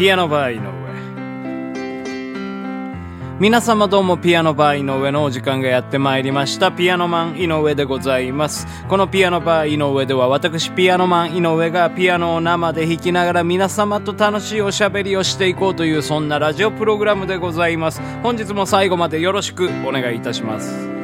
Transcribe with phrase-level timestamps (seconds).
[0.00, 0.64] ピアノバー井上。
[3.38, 6.72] 皆様どうもピアノバー井上のお時間がやってまいりました。
[6.72, 8.66] ピアノマン井上でございます。
[8.88, 18.00] このピアノバー井上では私ピアノマン井上がピアノを生で弾きながら皆様と楽しいおしゃべりをしていこうというそんなラジオプログラムでございます。
[18.22, 20.99] 本日も最後までよろしくお願いいたします。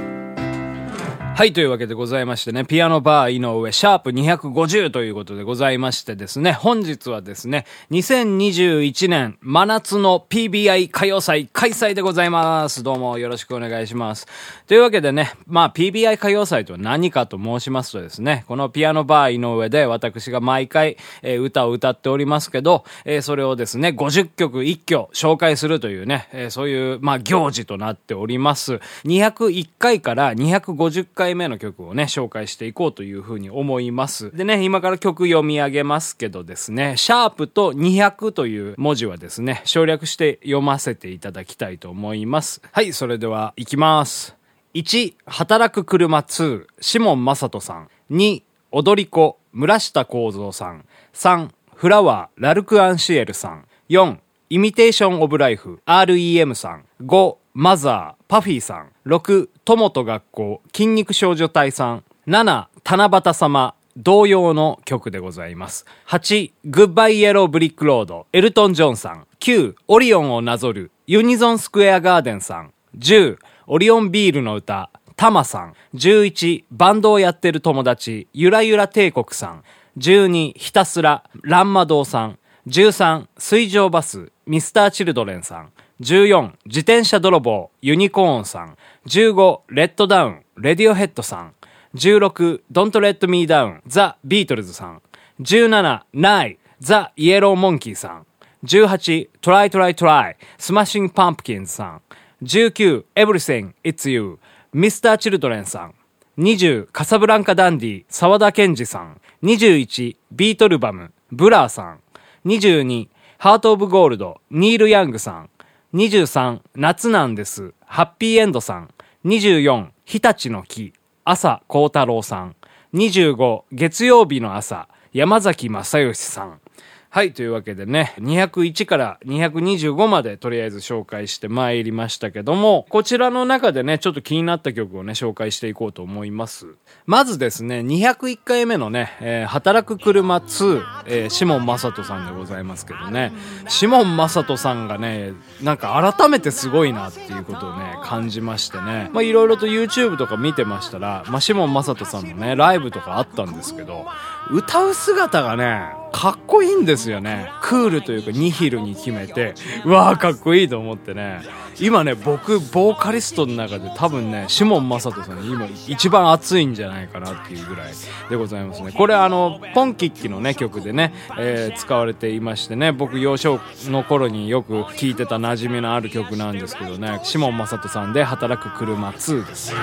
[1.37, 12.83] はい、というわけでございましてね、ピアノバー井上、シャープ250ということでございましてですね、本日はですね、2021年真夏の PBI 歌謡祭開催でございます。
[12.83, 14.27] どうもよろしくお願いします。
[14.67, 28.81] というわけでね、まあ PBI 歌謡祭とは何かと申しますとですね、このピアノバー井上で私が毎回、えー、歌を歌っておりますけど、えー、それをですね、50曲一挙紹介するというね、えー、そういう、まあ行事となっております。
[29.05, 34.31] 201回から250回回目の曲をね、紹介していこうというふうに思います。
[34.37, 42.63] でね、今から曲読み上げますけどですね、シャープと200という文字はですね、省略して読ませていただきたいと思います。
[42.71, 44.37] はい、それでは行きます。
[44.75, 47.89] 1、働く車2、シモン正人さん。
[48.13, 50.85] 2、踊り子、村下幸三さん。
[51.13, 53.65] 3、フラワー、ラルク・アンシエルさん。
[53.89, 54.19] 4、
[54.51, 56.85] イミテーション・オブ・ライフ、REM さん。
[57.03, 58.91] 5、マザー、パフィーさん。
[59.07, 62.05] 6、友と学校、筋肉少女隊さん。
[62.27, 65.87] 7、七夕様、同様の曲でございます。
[66.07, 69.27] 8、グッバイイエローブリックロード、エルトン・ジョンさん。
[69.41, 72.75] 9、オリオンをなぞる、ユニゾンスクエアガーデンさん。
[72.99, 73.39] 10、
[73.69, 75.73] オリオンビールの歌、タマさん。
[75.95, 79.65] 11、バンドをやってる友達、ゆらゆら帝国さん。
[79.97, 82.39] 12、ひたすら、ランマドさん。
[82.67, 85.73] 13、水上バス、ミスターチルドレンさん。
[86.01, 88.77] 14、自転車泥棒、ユニコーンさん。
[89.07, 91.55] 15、 Let Down、レディオヘッドさん。
[91.95, 95.03] 16、Don't Let Me Down、ザ・ビートルズさん。
[95.41, 98.27] 17、ナイ、ザ・イエローモンキーさん。
[98.65, 102.03] 18、Try Try Try、スマッシングパンプキンズさん。
[102.43, 104.39] 19、Everything, It's You、
[104.75, 105.95] ミスター・チルドレンさん。
[106.37, 109.19] 20、カサブランカ・ダンディ、沢田研二さん。
[109.43, 112.01] 21、 Beetlebum、ブラーさん。
[112.45, 115.49] 22、 Heart of Gold、ニール・ヤングさん。
[115.95, 117.73] 23、夏なんです。
[117.85, 118.91] はっぴいえんどさん。
[119.25, 120.93] 24、日立の木。
[121.25, 122.57] 朝幸太郎さん。
[122.93, 124.89] 25、月曜日の朝。
[125.13, 126.61] 山崎まさよしさん。
[127.09, 136.75] はい、というわけでね、201から225までとりあえず紹介してまいりましたけども、こちらの中でね、ちょっと気になった曲をね、紹介していこうと思います。
[137.07, 143.33] まずですね、201回目のね、えー、働く車2、えー、シモン正人さんでございますけどね、
[143.69, 154.07] シモン正人さんがね、なんか改めてすごいなっていうことをね、感じましてね、まあいろいろと YouTube とか見てましたら、まあシモン正人さんのね、ライブとかあったんですけど、
[154.51, 157.51] 歌う姿がね、かっこいいんですよね。
[157.61, 161.43] クールというかニヒルに決めて、うわーかっこいいと思ってね。
[161.79, 167.93] 今ね、僕、ボーカリストの中で多分ね、シモン・マサトさん今一番熱いんじゃないかなっていうぐらい
[168.31, 168.93] でございますね。
[168.93, 179.75] これあの、ポンキッキのね、曲でね、えー、使われていましてね、僕幼少の頃によく聴いてた馴染みのある曲なんですけどね、シモン・マサトさんで働く車2です。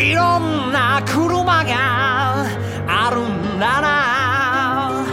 [0.00, 2.46] いろんな車が
[2.86, 5.04] あるんだな。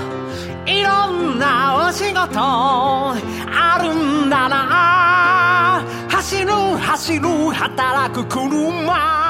[0.66, 5.84] いろんなお仕事あるんだな。
[6.10, 9.27] 走る走る働く車。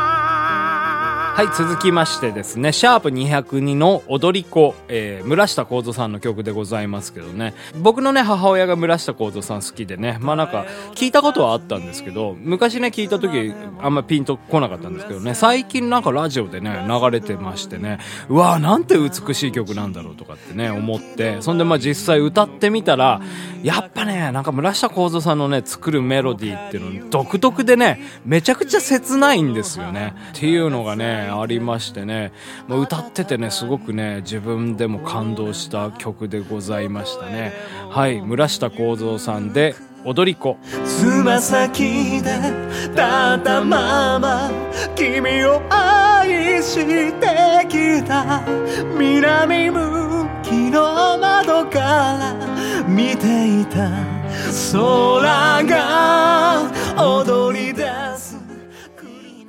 [1.38, 10.66] はい、続きましてですね、シャープ202の踊り子、えー、村下幸三さんの曲でございますけどね、僕のね、母親が村下幸三さん好きでね、まあなんか、
[10.96, 18.00] 聞いたことはあったんですけど、昔ね、聞いた時、あんまピンとこなかったんですけどね、最近なんかラジオでね、流れてましてね、
[18.30, 23.22] うわぁ、なんて美しい曲なんだろうとかってね、思って、そんでまあ実際歌ってみたら、
[23.62, 30.16] やっぱね、なんか村下幸三さんのね、作るメロディーっていうの、独特でね、めちゃくちゃ切ないんですよね。
[30.36, 32.32] っていうのがね、ありましてね、
[32.68, 37.54] まあ、歌っててねすごくね自分でも感動した曲でございましたね。
[37.90, 39.76] はい村下幸三さんで
[40.06, 40.58] 踊り子。
[40.86, 42.32] つま先で
[42.84, 44.50] 立ったまま
[44.96, 48.42] 君を愛してきた。
[48.98, 52.36] 南向きの窓から
[52.88, 53.90] 見ていた。
[54.72, 55.97] 空が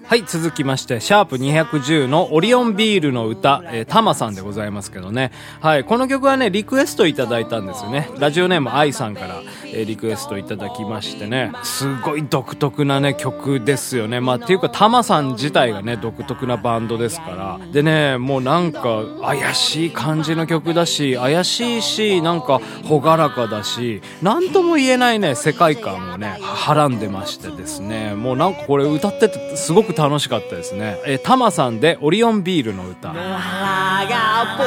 [0.09, 5.33] はい、続きまして、シャープ210のオリオンビールの歌、えー、タマさんでございますけどね。
[5.61, 8.09] はい、この曲はね、リクエストいただいたんですよね。
[8.19, 14.19] ラジオネーム愛さんから、えー、リクエストいただきましてね、すごい独特なね、曲ですよね。
[14.21, 17.61] まあ、っていうか、タマさん自体がね、独特なバンドですから。
[17.71, 30.97] でね、もうなんか、怪しい感じの曲だし、怪しいし、なんか、ほがらかだし、なんとも言えないね、世界観をね、はらんでましてですね、もうなんかこれ歌っててすごく楽しかったですね。
[31.05, 33.13] えー、タマさんでオリオンビールの歌。
[33.13, 34.63] 野原が僕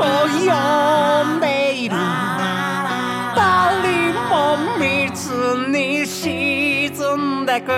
[0.00, 0.02] を
[0.50, 1.94] 呼んでいる。
[3.36, 5.30] 誰も見ず
[5.70, 7.68] に沈んでく。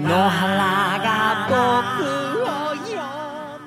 [0.00, 2.24] 野原が僕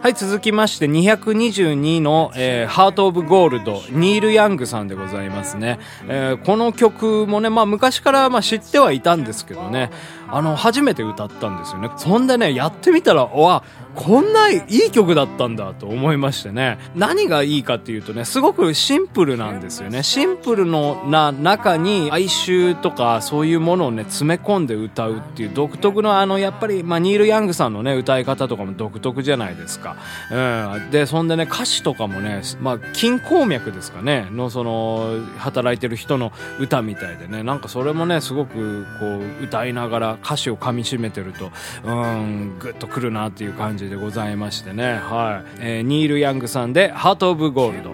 [0.08, 5.80] はい、続きまして222の、えー、ハートオブゴールド、ニール・ヤングさんでございますね。
[6.08, 9.92] えー、この曲もね、まあ昔からまあ知ってはいたんですけどね、
[10.30, 11.90] あの、初めて歌ったんですよね。
[11.98, 13.64] そんでね、やってみたら、わ、
[13.98, 16.78] こんないい曲だったんだと思いましてね。
[16.96, 20.04] 何がいいかっていうとね、すごくシンプルなんですよね。
[20.04, 29.96] シンプルのな中に哀愁とかそういうものをね、詰め込んで歌うっていう独特のあの、やっぱり、まあ、ニール・ヤングさんのね、歌い方とかも独特じゃないですか。
[30.32, 30.92] うん。
[30.92, 41.52] で、そんでね、歌詞とかもね、まあ、筋鉱脈ですかね、のその、働いてる人の歌みたいでね、なんかそれもね、すごくこう、歌いながら歌詞を噛み締めてると、
[41.84, 44.96] うん、ぐっとくるなっていう感じでございましてね。
[44.96, 45.60] はい。
[45.60, 47.92] えー、ニール・ヤングさんで、ハート・オブ・ゴールド。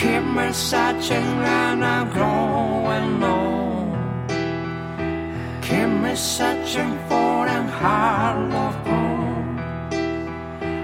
[0.00, 3.92] Keep me searching and I'm growing old.
[5.60, 10.00] Keep me searching for a heart of gold.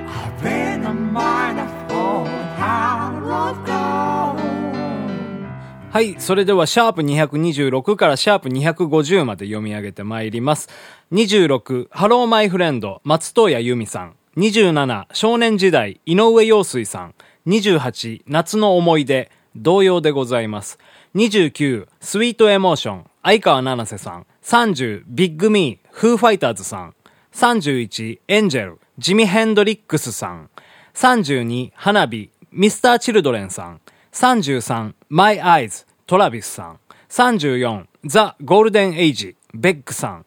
[0.07, 4.36] I've been a miner for a heart of gold.
[5.97, 6.15] はい。
[6.19, 10.69] それでは、シャープ226からシャープ250まで読み上げてまいります。
[11.13, 14.17] 26、 Hello, my friend、松任谷由実さん。
[14.37, 17.15] 27、少年時代、井上陽水さん。
[17.47, 20.79] 28、夏の思い出、童謡でございます。
[21.15, 24.27] 29、 Sweet Emotion、相川七瀬さん。
[24.43, 26.95] 30、 Big Me、フーファイターズさん。
[27.33, 30.51] 31、エンジェル、ジミ・ヘンドリックスさん。
[30.93, 33.81] 32、花火、ミスター・チルドレンさん。
[34.17, 36.81] 33、My Eyes、トラビスさん。
[37.11, 40.27] 34、ザ・ゴールデン・エイジ、ベックさん。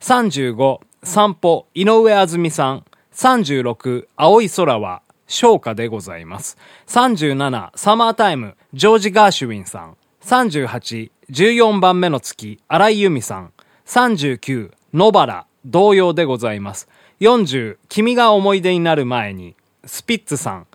[0.00, 2.84] 35、散歩、井上あずみさん。
[3.14, 6.58] 36、青い空は、昇華でございます。
[6.88, 9.96] 37、サマータイム、ジョージ・ガーシュウィンさん。
[10.24, 13.52] 38、14番目の月、荒井由美さん。
[13.86, 16.88] 39、野原、童謡でございます。
[17.20, 19.54] 40、君が思い出になる前に、
[19.84, 20.66] スピッツさん。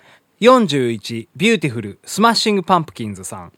[0.43, 3.53] 41、 Beautiful、スマッシングパンプキンズさん。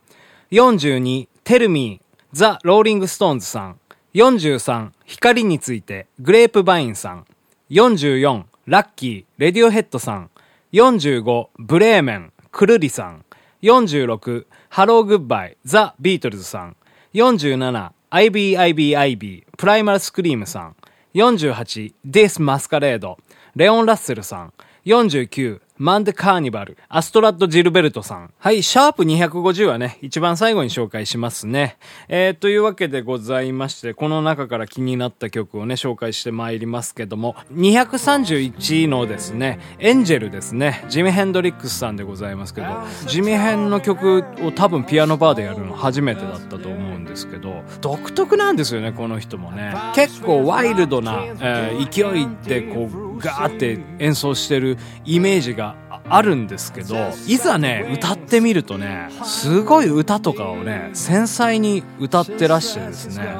[0.52, 3.80] 42、 Tell Me、ザ・ローリングストーンズさん。
[4.14, 7.26] 43、光について、グレープバインさん。
[7.72, 10.30] 44、 Lucky、レディオヘッドさん。
[10.74, 13.26] 45、ブレーメン、くるりさん。
[13.64, 16.76] 46、 Hello Goodbye、ザ・ビートルズさん。
[17.16, 20.76] 47、IBIBIB、プライマルスクリームさん。
[21.16, 23.18] 48、ディス・マスカレード、
[23.56, 24.54] レオン・ラッセルさん。
[24.86, 28.34] 49、マンデカーニバル、アストラッド・ジルベルトさん。
[28.40, 31.78] はい、シャープ250はね、一番最後に紹介しますね。
[32.08, 42.68] えー、というわけでございまして、この中から気になった曲をね、紹介してまいりますけども、231のですね、エンジェルですね、ジミ・ヘンドリックスさんでございますけど、
[43.08, 49.76] ジミヘンの曲を多分ピアノバーでやるの初めてだったと思うんですけど、独特なんですよね、この人もね。
[49.94, 55.76] 結構ワイルドな、えー、勢いでこう、ガーって演奏してるイメージが
[56.08, 56.96] あるんですけど、
[57.28, 63.36] いざね、歌ってみるとね、すごい歌とかをね、繊細に歌ってらしてですね、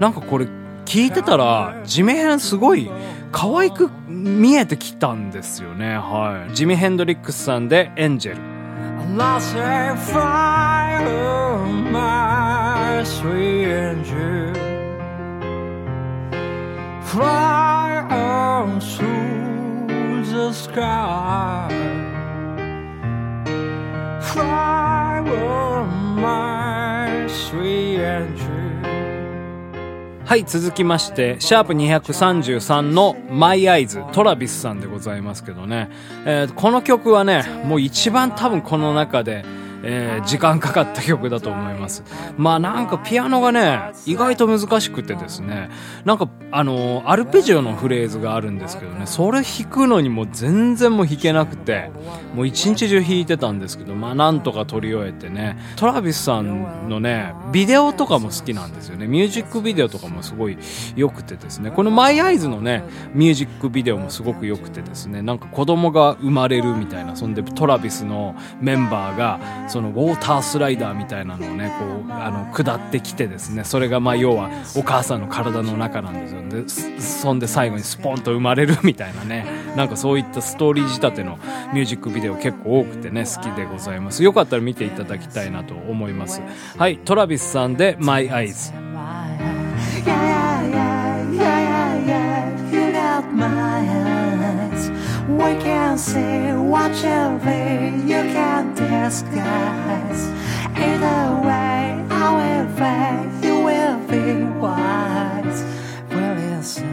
[0.00, 0.46] なんかこれ
[0.84, 2.90] 聞いてたら、地面編すごい
[3.30, 5.96] 可愛く見えてきたんですよね。
[5.96, 6.54] はい。
[6.54, 8.40] ジミ・ヘンドリックスさんでエンジェル。
[17.08, 17.77] Fly
[18.10, 21.68] on through the sky.
[24.20, 28.58] Fly on my sweet angel.
[30.24, 35.88] はい、続きまして、シャープ233のマイアイズ、トラビスさんでございますけどね。
[36.26, 39.42] えー、この曲はね、もう一番多分この中で、
[39.82, 42.02] えー、時間かかった曲だと思います。
[42.36, 45.70] まあなんかピアノがね、意外と難しくてですね、
[46.04, 51.90] なんかあの、アルペジオのフレーズがあるんですけどね、それ弾くのにも全然もう弾けなくて、
[52.34, 59.06] もう一日中弾いてたんですけど、まあなんとか取り終えてね、トラビスさんのね、ビデオとかも好きなんですよね。
[59.06, 60.56] ミュージックビデオとかもすごい
[60.96, 62.82] 良くてですね、このマイアイズのね、
[63.12, 76.96] ミュージックビデオもすごく良くてですね、なんか子供が生まれるみたいな、そんでトラビスのメンバーが、そのそのウォータースライダーみたいなのをね、こう、あの、下ってきてですね、それがまあ要はお母さんの体の中なんですよ。
[76.98, 81.38] で、そんで最後にスポンと生まれるみたいなね、なんかそういったストーリー仕立ての
[81.72, 84.24] ミュージックビデオ結構多くてね、好きでございます。
[84.24, 86.42] よかったら見ていただきたいなと思います。
[86.76, 88.87] はい、トラビスさんで My Eyes。
[95.48, 97.50] We can see whatever
[98.06, 100.28] you can disguise.
[100.76, 105.64] Either way, however, you will be wise.
[106.10, 106.84] Well, listen,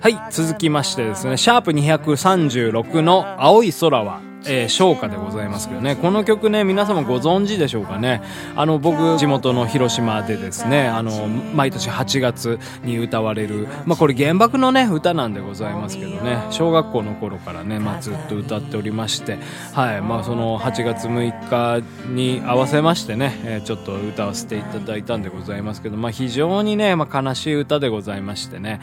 [0.00, 5.96] はい、続きましてですね、シャープ236の青い空はえー、昇華でございますけどね。
[5.96, 8.22] この曲ね、皆様ご存知でしょうかね。
[8.56, 19.38] あの、僕、地元の広島でですね、あの、毎年8月に歌われる、まあ、これ原爆のね、歌なんでございますけどね、小学校の頃からね、まあ、ずっと歌っておりまして、
[19.72, 28.80] はい、まあ、その8月6日に合わせましてね、えー、ちょっと歌わせていただいたんでございますけど、まあ、非常にね、まあ、悲しい歌でございましてね、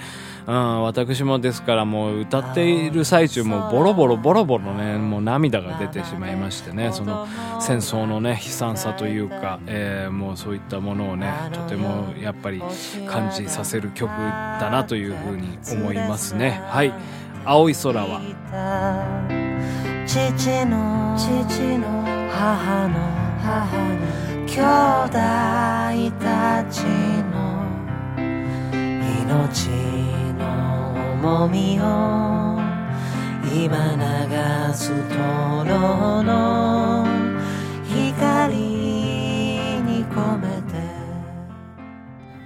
[0.47, 7.27] うん、私もですからもう歌っている最中もボロボロボロボロね、もう涙が出てしまいましてね、その
[7.59, 12.63] 戦争のね、悲惨さというか、えー、もうそういったものをね、とてもやっぱり
[13.05, 16.61] 感じさせる曲だなというふうに思いますね。
[16.67, 16.93] はい。
[17.43, 18.21] 青い空は。
[20.05, 21.87] 父の、父の、
[22.31, 22.99] 母の、
[23.43, 24.61] 母の、兄
[25.03, 26.83] 弟たち
[27.33, 27.47] の
[29.25, 29.96] 命
[31.19, 32.59] 重みを
[33.43, 35.63] 今流す灯
[36.23, 36.96] の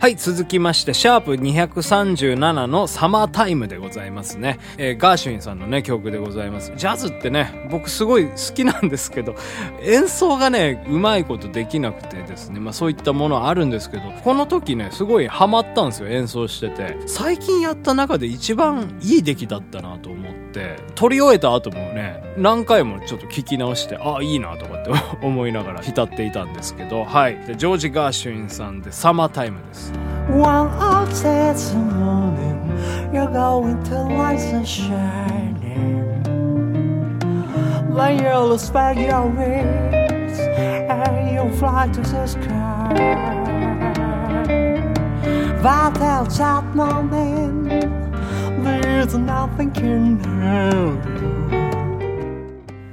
[0.01, 4.57] はい、続きまして、シャープ237のサマータイムでございますね。
[4.79, 6.73] えー、ガーシュインさんのね、曲でございます。
[6.75, 9.35] ジャズってね、僕すごい好きなんですけど、
[9.83, 16.97] 演奏がね、うまいことできなくてですね、まあそういったものはあるんですけど、この時ね、すごいハマったんですよ、演奏してて。
[17.05, 29.93] 最近やった中で一番いい出来だったなと思って、撮り終えた後もね、何回もちょっと聞き直して、あ、いいなとかと思いながら浸っていたんですけど、 はい、ジョージ・ガーシュインさんで「サマータイム」です。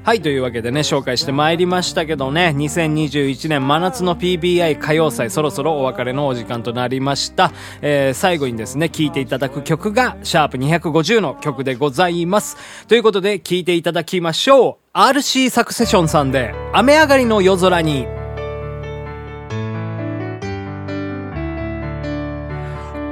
[0.09, 7.53] はい、というわけでね、紹介してまいりましたけどね、2021年真夏の PBI 歌謡祭、そろそろお別れのお時間となりました。
[7.83, 12.57] えー、最後にですね、聴いていただく曲が、シャープ250の曲でございます。
[12.87, 14.99] ということで、聴いていただきましょう。
[14.99, 18.07] RC サクセションさんで、雨上がりの夜空に、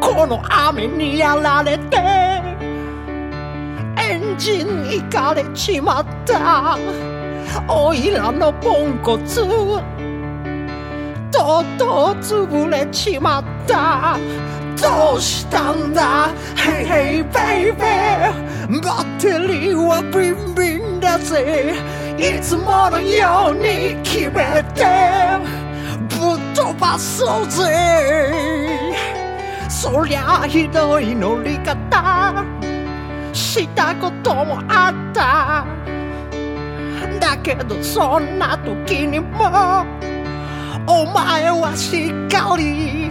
[0.00, 2.55] この雨にやられて
[4.26, 6.76] エンジンいかれちまった。
[7.68, 9.36] おいらのポンコツ。
[9.46, 9.46] とう
[11.78, 14.18] とう潰れちまった。
[14.82, 17.76] どうしたんだ？Hey hey baby
[18.82, 21.76] バッテリーはビンビンだぜ。
[22.18, 24.84] いつものように決めて。
[26.08, 27.62] ぶっ飛ばそうぜ。
[29.68, 32.44] そりゃひどい乗り方。
[33.36, 35.66] したこともあった。
[37.20, 39.84] だけどそんな時にも
[40.86, 43.10] お前はしっかり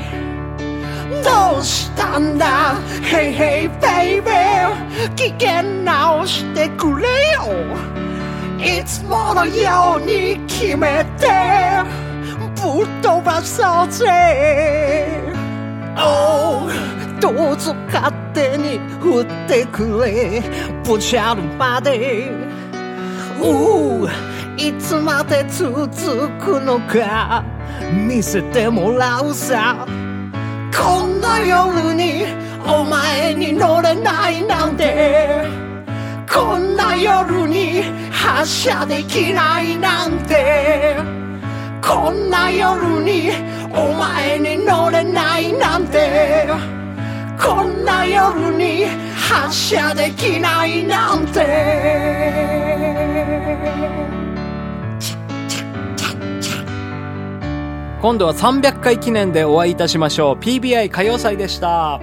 [1.24, 4.32] どうしたんだ？Hey hey baby
[5.16, 7.46] 危険直してくれよ。
[8.58, 11.28] いつものように決めて
[12.56, 15.34] ぶっ飛ばそうぜ。
[15.98, 20.42] Oh どうぞ勝手に振ってくれ。
[20.84, 22.32] ぶちゃるまで。
[23.42, 24.08] う
[24.58, 25.88] いつまで続
[26.40, 27.44] くのか
[27.92, 29.86] 見せてもらうさ。
[30.74, 32.26] こんな夜に
[32.66, 35.46] お前に乗れないなんて。
[36.32, 40.98] こんな夜に発射できないなんて。
[41.82, 43.32] こんな夜に
[43.72, 46.85] お前に乗れないなんて。
[47.42, 48.86] こんな夜に
[49.30, 52.46] 発射できないなんて。
[58.02, 60.36] 今度は300回記念でお会いいたしましょう。
[60.36, 62.00] PBI 歌謡祭でした。